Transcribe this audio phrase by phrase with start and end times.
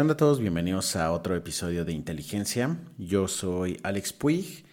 [0.00, 0.40] ¿Qué onda a todos?
[0.40, 2.78] Bienvenidos a otro episodio de Inteligencia.
[2.96, 4.64] Yo soy Alex Puig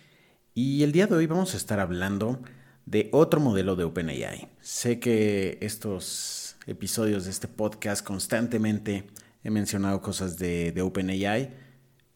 [0.53, 2.41] y el día de hoy vamos a estar hablando
[2.85, 4.47] de otro modelo de OpenAI.
[4.61, 9.09] Sé que estos episodios de este podcast constantemente
[9.43, 11.51] he mencionado cosas de, de OpenAI,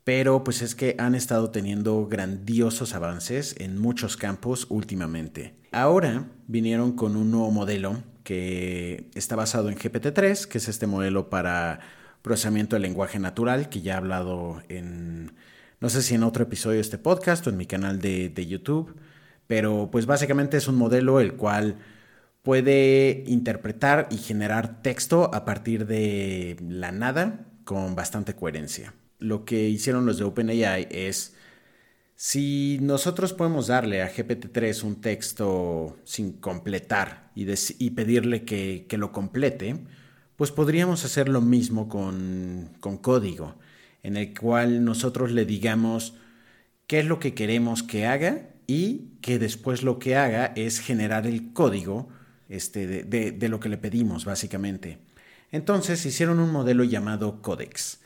[0.06, 5.54] pero pues es que han estado teniendo grandiosos avances en muchos campos últimamente.
[5.74, 11.30] Ahora vinieron con un nuevo modelo que está basado en GPT-3, que es este modelo
[11.30, 11.82] para
[12.22, 15.34] procesamiento del lenguaje natural, que ya he hablado en,
[15.80, 18.48] no sé si en otro episodio de este podcast o en mi canal de, de
[18.48, 18.96] YouTube,
[19.48, 21.78] pero pues básicamente es un modelo el cual
[22.44, 28.94] puede interpretar y generar texto a partir de la nada con bastante coherencia.
[29.20, 31.36] Lo que hicieron los de OpenAI es,
[32.16, 37.46] si nosotros podemos darle a GPT-3 un texto sin completar y,
[37.80, 39.86] y pedirle que, que lo complete,
[40.42, 42.72] pues podríamos hacer lo mismo con,
[43.04, 43.54] código,
[44.02, 46.16] en el cual nosotros le digamos
[46.88, 51.28] qué es lo que queremos que haga y que después lo que haga es generar
[51.28, 52.10] el código
[52.50, 54.98] este, de, de, lo que le pedimos, básicamente.
[55.52, 58.00] Entonces hicieron un modelo llamado Codex.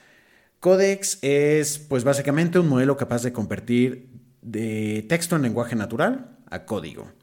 [0.60, 4.10] Codex es, pues básicamente, un modelo capaz de convertir
[4.42, 7.14] de texto en lenguaje natural a código.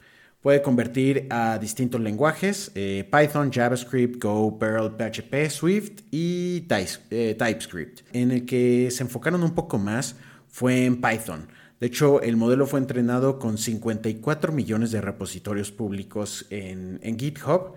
[0.42, 8.00] Puede convertir a distintos lenguajes, eh, Python, JavaScript, Go, Perl, PHP, Swift y eh, TypeScript.
[8.12, 10.16] En el que se enfocaron un poco más
[10.48, 11.46] fue en Python.
[11.78, 17.74] De hecho, el modelo fue entrenado con 54 millones de repositorios públicos en, GitHub.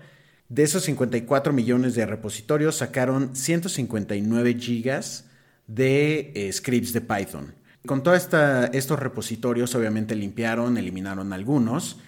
[0.48, 5.26] De esos 54 millones de repositorios sacaron 159 gigas
[5.68, 7.54] de eh, scripts de Python.
[7.86, 8.28] Con todos
[8.72, 12.00] estos repositorios obviamente limpiaron, eliminaron algunos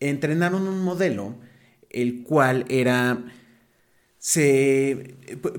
[0.00, 1.36] entrenaron un modelo
[1.90, 3.22] el cual era
[4.18, 5.16] se,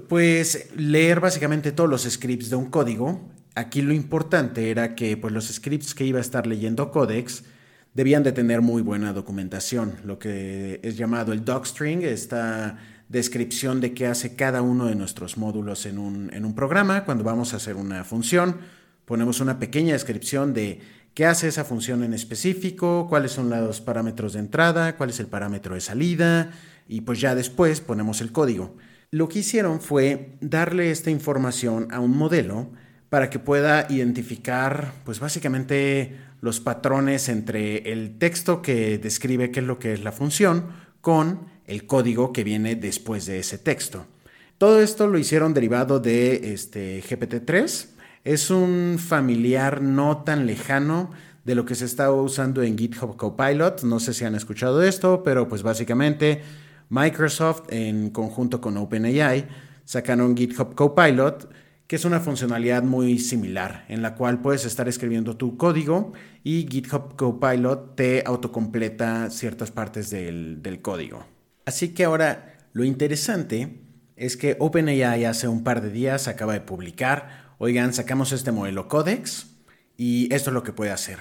[0.07, 3.29] pues leer básicamente todos los scripts de un código.
[3.55, 7.43] Aquí lo importante era que pues, los scripts que iba a estar leyendo Codex
[7.93, 12.77] debían de tener muy buena documentación, lo que es llamado el docstring, esta
[13.09, 17.03] descripción de qué hace cada uno de nuestros módulos en un, en un programa.
[17.03, 18.57] Cuando vamos a hacer una función,
[19.03, 20.79] ponemos una pequeña descripción de
[21.13, 25.27] qué hace esa función en específico, cuáles son los parámetros de entrada, cuál es el
[25.27, 26.51] parámetro de salida
[26.87, 28.75] y pues ya después ponemos el código.
[29.11, 32.69] Lo que hicieron fue darle esta información a un modelo
[33.09, 39.65] para que pueda identificar pues básicamente los patrones entre el texto que describe qué es
[39.65, 40.67] lo que es la función
[41.01, 44.05] con el código que viene después de ese texto.
[44.57, 47.87] Todo esto lo hicieron derivado de este GPT-3
[48.23, 51.11] es un familiar no tan lejano
[51.43, 53.83] de lo que se está usando en GitHub Copilot.
[53.83, 56.41] No sé si han escuchado esto, pero pues básicamente
[56.89, 59.47] Microsoft en conjunto con OpenAI
[59.85, 61.51] sacaron GitHub Copilot,
[61.87, 66.67] que es una funcionalidad muy similar, en la cual puedes estar escribiendo tu código y
[66.69, 71.25] GitHub Copilot te autocompleta ciertas partes del, del código.
[71.65, 73.81] Así que ahora lo interesante
[74.15, 78.87] es que OpenAI hace un par de días acaba de publicar oigan, sacamos este modelo
[78.87, 79.45] Codex
[79.95, 81.19] y esto es lo que puede hacer.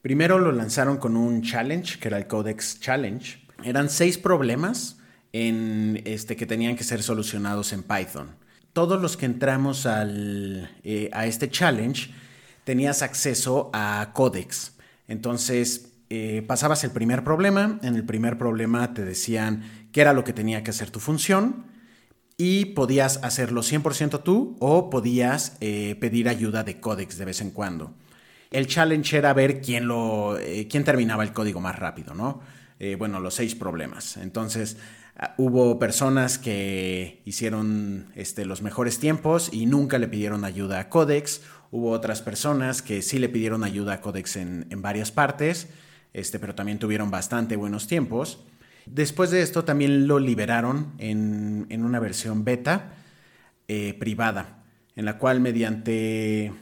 [0.00, 3.46] Primero lo lanzaron con un challenge, que era el Codex Challenge.
[3.62, 4.96] Eran seis problemas
[5.34, 8.34] en este, que tenían que ser solucionados en Python.
[8.72, 12.14] Todos los que entramos eh, a este challenge
[12.64, 14.72] tenías acceso a Codex.
[15.06, 17.78] Entonces, eh, pasabas el primer problema.
[17.82, 21.73] En el primer problema te decían qué era lo que tenía que hacer tu función
[22.36, 27.50] y podías hacerlo 100% tú o podías eh, pedir ayuda de Codex de vez en
[27.50, 27.94] cuando.
[28.50, 32.40] El challenge era ver quién, lo, eh, quién terminaba el código más rápido, ¿no?
[32.78, 34.16] Eh, bueno, los seis problemas.
[34.16, 34.76] Entonces,
[35.16, 40.88] ah, hubo personas que hicieron este, los mejores tiempos y nunca le pidieron ayuda a
[40.88, 41.42] Codex.
[41.70, 45.68] Hubo otras personas que sí le pidieron ayuda a Codex en, en varias partes,
[46.12, 48.40] este, pero también tuvieron bastante buenos tiempos.
[48.86, 52.92] Después de esto también lo liberaron en, una versión beta
[53.68, 54.62] eh, privada,
[54.94, 56.52] en la cual mediante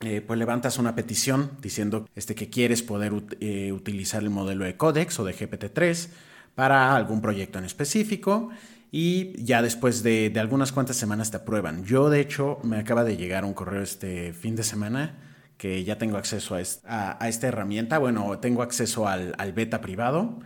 [0.00, 4.76] eh, pues levantas una petición diciendo este, que quieres poder eh, utilizar el modelo de
[4.76, 6.08] Codex o de GPT-3
[6.54, 8.50] para algún proyecto en específico
[8.90, 11.84] y ya después de, algunas cuantas semanas te aprueban.
[11.84, 15.18] Yo de hecho me acaba de llegar un correo este fin de semana
[15.56, 20.40] que ya tengo acceso a, esta, herramienta, bueno, tengo acceso al beta privado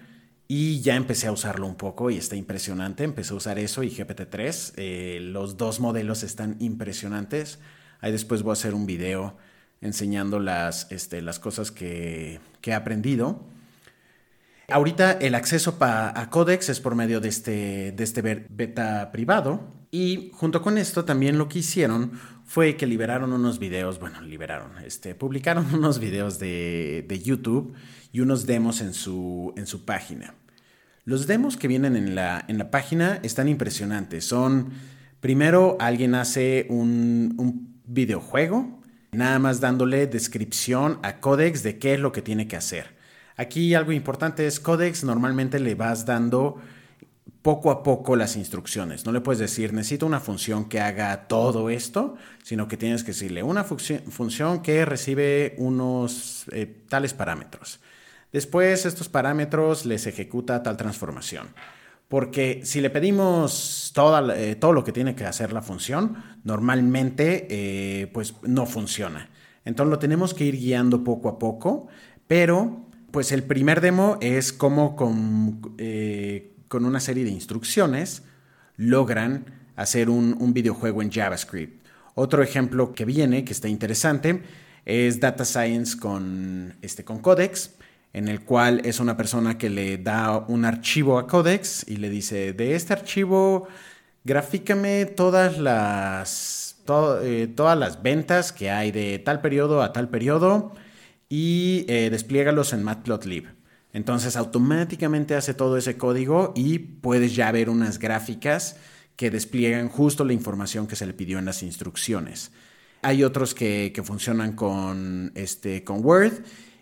[0.51, 3.05] y ya empecé a usarlo un poco y está impresionante.
[3.05, 4.73] Empecé a usar eso y GPT-3.
[4.77, 7.59] Eh, los dos modelos están impresionantes.
[8.01, 9.37] Ahí después voy a hacer un video
[9.83, 13.45] enseñando las, este, las cosas que, he aprendido.
[14.69, 19.61] Ahorita el acceso a Codex es por medio de este, de este beta privado.
[19.91, 22.13] Y junto con esto también lo que hicieron
[22.45, 27.75] fue que liberaron unos videos, bueno, liberaron, este, publicaron unos videos de, de YouTube
[28.13, 30.35] y unos demos en su, en su página.
[31.09, 34.27] Los demos que vienen en la, en la página están impresionantes.
[34.27, 34.69] Son,
[35.21, 38.83] primero, alguien hace un, un videojuego,
[39.13, 42.95] nada más dándole descripción a Codex de qué es lo que tiene que hacer.
[43.39, 46.61] Aquí algo importante es Codex, normalmente le vas dando
[47.41, 49.07] poco a poco las instrucciones.
[49.07, 53.13] No le puedes decir, necesito una función que haga todo esto, sino que tienes que
[53.13, 57.81] decirle una función que recibe unos eh, tales parámetros.
[58.33, 61.49] Después estos parámetros les ejecuta tal transformación.
[62.09, 63.93] Porque si le pedimos
[64.35, 69.29] eh, todo lo que tiene que hacer la función, normalmente eh, pues no funciona.
[69.65, 71.89] Entonces lo tenemos que ir guiando poco a poco,
[72.27, 78.23] pero pues el primer demo es como con, eh, con una serie de instrucciones
[78.77, 79.45] logran
[79.77, 81.87] hacer un, un, videojuego en JavaScript.
[82.15, 84.43] Otro ejemplo que viene, que está interesante,
[84.87, 87.78] es Data Science con, este, con Codex
[88.13, 92.09] en el cual es una persona que le da un archivo a Codex y le
[92.11, 93.69] dice, de este archivo,
[94.25, 96.83] grafícame todas las,
[97.23, 100.73] eh, todas las ventas que hay de tal periodo a tal periodo
[101.29, 103.47] y eh, despliegalos en Matplotlib.
[103.93, 108.77] Entonces automáticamente hace todo ese código y puedes ya ver unas gráficas
[109.17, 112.53] que despliegan justo la información que se le pidió en las instrucciones.
[113.03, 116.33] Hay otros que, que funcionan con, este, con Word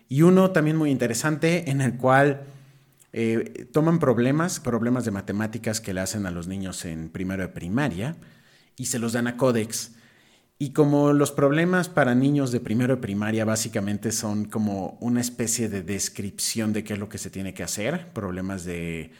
[0.09, 2.41] y uno también muy interesante en el cual
[3.13, 7.49] eh, toman problemas, problemas de matemáticas que le hacen a los niños en primero de
[7.49, 8.15] primaria
[8.75, 9.93] y se los dan a Codex.
[10.59, 15.69] Y como los problemas para niños de primero de primaria básicamente son como una especie
[15.69, 19.11] de descripción de qué es lo que se tiene que hacer, problemas de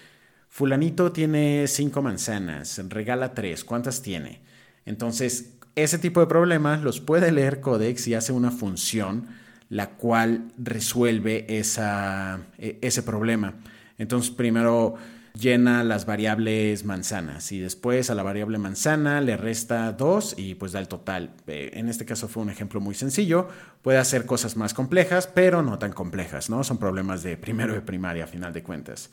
[0.50, 4.42] fulanito tiene cinco manzanas, regala tres, ¿cuántas tiene?
[4.86, 9.28] Entonces, ese tipo de problemas los puede leer Codex y hace una función
[9.70, 13.56] la cual resuelve esa, e, ese problema.
[13.98, 14.96] Entonces, primero
[15.40, 20.72] llena las variables manzanas y después a la variable manzana le resta 2 y pues
[20.72, 21.32] da el total.
[21.48, 23.48] Eh, en este caso fue un ejemplo muy sencillo.
[23.82, 26.64] Puede hacer cosas más complejas, pero no tan complejas, ¿no?
[26.64, 29.12] Son problemas de primero de primaria a final de cuentas.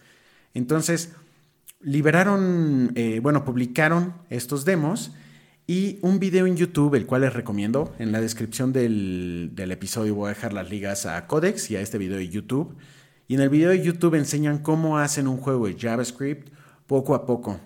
[0.55, 1.13] Entonces,
[1.81, 5.13] liberaron, eh, bueno, publicaron estos demos
[5.67, 7.95] y un video en YouTube, el cual les recomiendo.
[7.99, 11.97] En la descripción del, episodio voy a dejar las ligas a Codex y a este
[11.97, 12.77] video de YouTube.
[13.29, 16.53] Y en el video de YouTube enseñan cómo hacen un juego de JavaScript
[16.87, 17.59] poco a poco.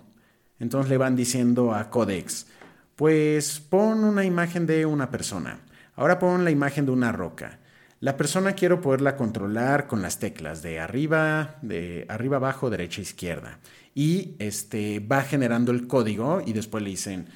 [0.59, 2.47] Entonces le van diciendo a Codex,
[2.95, 5.59] pues pon una imagen de una persona.
[5.95, 7.59] Ahora pon la imagen de una roca.
[7.99, 13.59] La persona quiero poderla controlar con las teclas de arriba, de arriba, abajo, derecha, izquierda.
[13.93, 17.27] Y este va generando el código y después le dicen,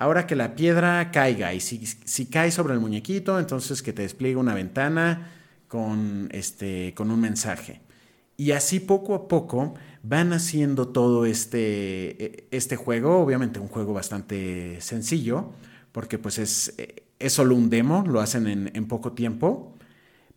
[0.00, 4.36] Ahora que la piedra caiga y si, cae sobre el muñequito, entonces que te despliegue
[4.36, 5.30] una ventana
[5.68, 7.82] con, este, con un mensaje.
[8.38, 13.92] Y así poco a poco van haciendo todo este, e, este juego, obviamente un juego
[13.92, 15.52] bastante sencillo,
[15.92, 16.74] porque pues es,
[17.18, 19.76] es solo un demo, lo hacen en, en poco tiempo,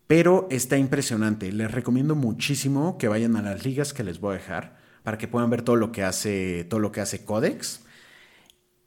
[0.08, 1.54] pero está impresionante.
[1.54, 5.30] Les recomiendo muchísimo que vayan a las ligas que les voy a dejar para que
[5.30, 7.83] puedan ver todo lo que hace, todo lo que hace Codex.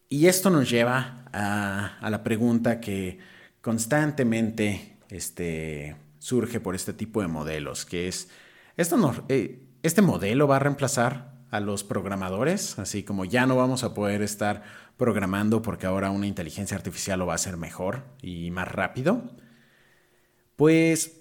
[0.09, 3.19] Y esto nos lleva a, la pregunta que
[3.61, 8.29] constantemente este, surge por este tipo de modelos, que es,
[8.77, 12.79] ¿esto eh, ¿este modelo va a reemplazar a los programadores?
[12.79, 14.63] Así como ya no vamos a poder estar
[14.97, 19.25] programando porque ahora una inteligencia artificial lo va a hacer mejor y más rápido.
[20.55, 21.21] Pues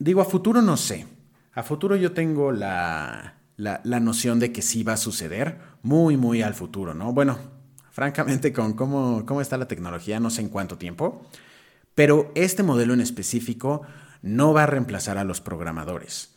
[0.00, 1.06] digo, a futuro no sé.
[1.52, 6.42] A futuro yo tengo la, la noción de que sí va a suceder muy, muy
[6.42, 7.12] al futuro, ¿no?
[7.12, 7.57] Bueno,
[7.98, 11.26] francamente, con cómo, cómo está la tecnología, no sé en cuánto tiempo,
[11.96, 13.82] pero este modelo en específico
[14.22, 16.32] no va a reemplazar a los programadores.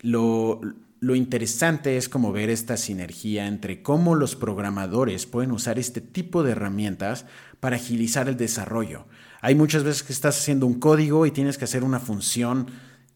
[0.00, 0.60] Lo,
[1.00, 6.42] lo interesante es como ver esta sinergia entre cómo los programadores pueden usar este tipo
[6.42, 7.24] de herramientas
[7.60, 9.06] para agilizar el desarrollo.
[9.40, 12.66] Hay muchas veces que estás haciendo un código y tienes que hacer una función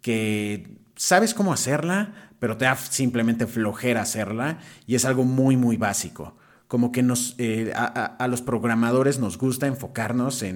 [0.01, 5.77] que sabes cómo hacerla, pero te da simplemente flojera hacerla y es algo muy, muy
[5.77, 6.40] básico
[6.71, 10.51] como que nos, eh, a, los programadores nos gusta enfocarnos eh,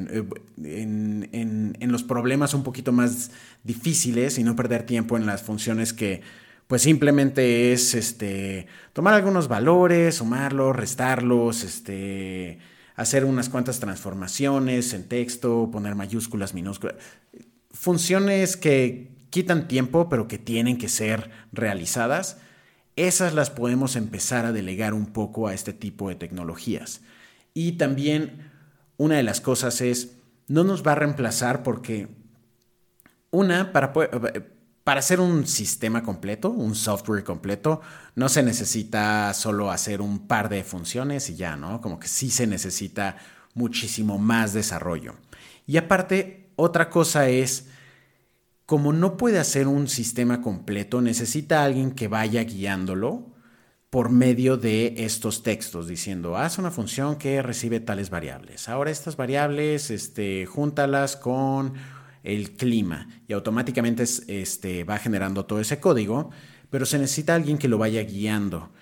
[0.63, 3.33] en, en, los problemas un poquito más
[3.65, 6.23] difíciles y no perder tiempo en las funciones que
[6.69, 12.61] pues simplemente es este, tomar algunos valores, sumarlos, restarlos, este,
[12.95, 16.95] hacer unas cuantas transformaciones en texto, poner mayúsculas, minúsculas.
[17.73, 22.37] Funciones que quitan tiempo pero que tienen que ser realizadas
[22.97, 27.01] esas las podemos empezar a delegar un poco a este tipo de tecnologías.
[27.53, 28.51] Y también
[28.97, 30.17] una de las cosas es,
[30.49, 32.09] no nos va a reemplazar porque
[33.31, 33.93] una, para,
[34.85, 37.81] para hacer un sistema completo, un software completo,
[38.15, 41.81] no se necesita solo hacer un par de funciones y ya, ¿no?
[41.81, 43.17] Como que sí se necesita
[43.55, 45.15] muchísimo más desarrollo.
[45.67, 47.69] Y aparte, otra cosa es,
[48.67, 53.35] como no puede hacer un sistema completo, necesita alguien que vaya guiándolo
[53.91, 58.69] por medio de estos textos, diciendo, haz una función que recibe tales variables.
[58.69, 61.75] Ahora estas variables, este, júntalas con
[62.25, 66.31] el clima y automáticamente este, va generando todo ese código,
[66.71, 68.73] pero se necesita alguien que lo vaya guiando.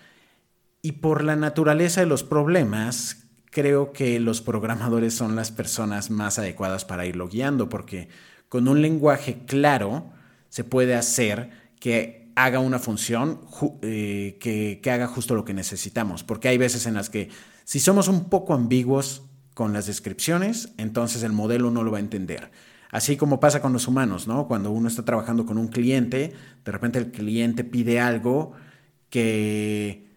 [0.81, 6.39] Y por la naturaleza de los problemas, creo que los programadores son las personas más
[6.39, 8.09] adecuadas para irlo guiando, porque
[8.52, 10.12] con un lenguaje claro
[10.50, 11.49] se puede hacer
[11.80, 13.40] que haga una función
[13.80, 17.30] eh, que, que haga justo lo que necesitamos, porque hay veces en las que
[17.64, 19.23] si somos un poco ambiguos
[19.54, 22.50] con las descripciones, entonces el modelo no lo va a entender.
[22.90, 24.47] Así como pasa con los humanos, ¿no?
[24.47, 28.52] Cuando uno está trabajando con un cliente, de repente el cliente pide algo
[29.09, 30.11] que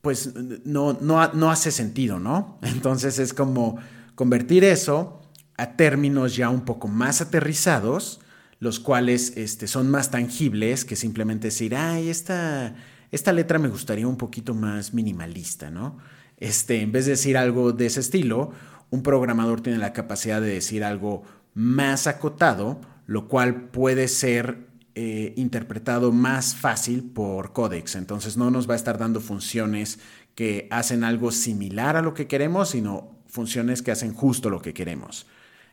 [0.00, 0.32] pues
[0.64, 2.58] no, no, hace sentido, ¿no?
[2.62, 3.76] Entonces es como
[4.14, 5.17] convertir eso
[5.58, 8.20] a términos ya un poco más aterrizados,
[8.60, 12.76] los cuales este, son más tangibles que simplemente decir, ay, esta,
[13.10, 15.98] esta letra me gustaría un poquito más minimalista, ¿no?
[16.38, 18.52] Este, en vez de decir algo de ese estilo,
[18.90, 21.24] un programador tiene la capacidad de decir algo
[21.54, 27.96] más acotado, lo cual puede ser eh, interpretado más fácil por Codex.
[27.96, 29.98] Entonces no nos va a estar dando funciones
[30.36, 34.72] que hacen algo similar a lo que queremos, sino funciones que hacen justo lo que
[34.72, 35.26] queremos.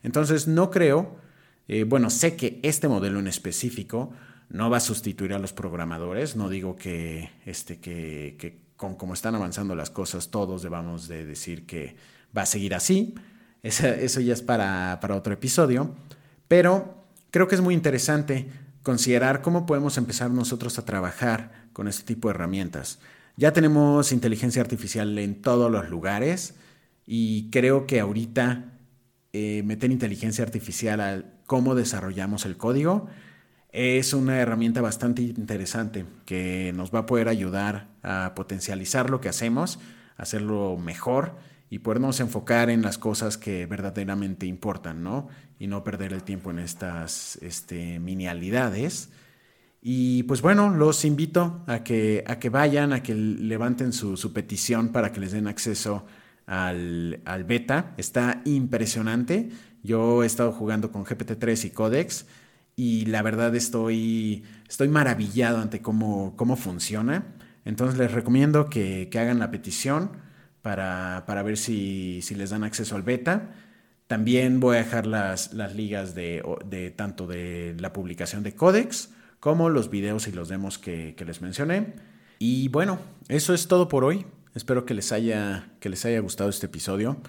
[0.06, 1.16] Entonces no creo,
[1.68, 4.14] eh, bueno, sé que este modelo en específico
[4.50, 9.34] no va a sustituir a los programadores, no digo que, este, que, con cómo están
[9.34, 11.96] avanzando las cosas todos debamos de decir que
[12.38, 13.16] va a seguir así,
[13.64, 15.96] eso, ya es para, otro episodio.
[16.48, 18.48] Pero creo que es muy interesante
[18.84, 23.00] considerar cómo podemos empezar nosotros a trabajar con este tipo de herramientas.
[23.38, 26.54] Ya tenemos inteligencia artificial en todos los lugares
[27.08, 28.75] y creo que ahorita
[29.38, 33.10] eh, meter inteligencia artificial a cómo desarrollamos el código
[33.74, 39.28] es una herramienta bastante interesante que nos va a poder ayudar a potencializar lo que
[39.28, 39.78] hacemos,
[40.16, 41.36] hacerlo mejor
[41.70, 45.28] y podernos enfocar en las cosas que verdaderamente importan, ¿no?
[45.60, 49.10] Y no perder el tiempo en estas este, minialidades.
[49.82, 54.32] Y pues bueno, los invito a que, a que vayan, a que levanten su, su
[54.32, 56.06] petición para que les den acceso
[56.46, 57.94] al, al, beta.
[57.98, 59.50] Está impresionante.
[59.84, 62.26] Yo he estado jugando con GPT-3 y Codex
[62.76, 67.36] y la verdad estoy, estoy maravillado ante cómo, cómo funciona.
[67.64, 70.12] Entonces les recomiendo que, que hagan la petición
[70.66, 73.52] para, ver si, les dan acceso al beta.
[74.08, 79.70] También voy a dejar las, las ligas de, tanto de la publicación de Codex como
[79.70, 81.94] los videos y los demos que, les mencioné.
[82.40, 82.98] Y bueno,
[83.28, 84.26] eso es todo por hoy.
[84.56, 87.22] Espero que les haya, que les haya gustado este episodio.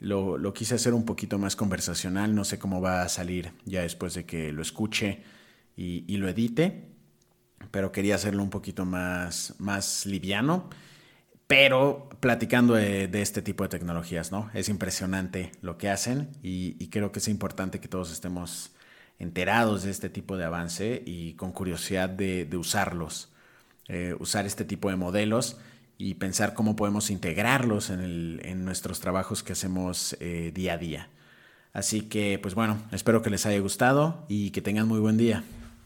[0.00, 2.34] Lo, quise hacer un poquito más conversacional.
[2.34, 5.22] No sé cómo va a salir ya después de que lo escuche
[5.76, 6.88] y, y lo edite.
[7.70, 10.68] Pero quería hacerlo un poquito más, más liviano
[11.52, 14.50] pero platicando de, este tipo de tecnologías, ¿no?
[14.54, 18.72] Es impresionante lo que hacen y, creo que es importante que todos estemos
[19.18, 23.34] enterados de este tipo de avance y con curiosidad de, usarlos,
[23.88, 25.58] eh, usar este tipo de modelos
[26.02, 31.08] y pensar cómo podemos integrarlos en, nuestros trabajos que hacemos eh, día a día.
[31.72, 35.44] Así que, pues bueno, espero que les haya gustado y que tengan muy buen día.